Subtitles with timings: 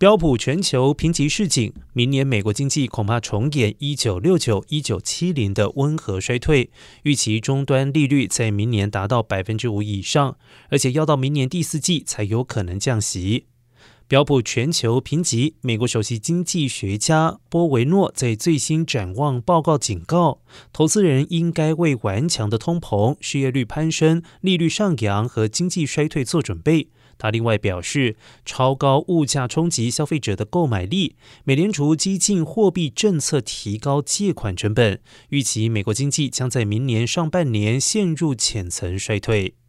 [0.00, 6.70] 标普全球评级示警，明年美国经济恐怕重演一九六九、一九七零的温和衰退，
[7.02, 10.38] 预期终端利率在明年达到百分之五以上，
[10.70, 13.44] 而且要到明年第四季才有可能降息。
[14.08, 20.40] 标普全球评级，美国首席经济学家波维诺在最新展望报告警告，
[20.72, 26.88] 投资人应该为顽强的通膨、失业率攀升、利率上扬和经济衰退做准备。
[27.20, 28.16] 他另外表示，
[28.46, 39.59] 超高物价冲击消费者的购买力，美联储激进货币政策提高借款成本，预期美国经济将在明年上半年陷入浅层衰退。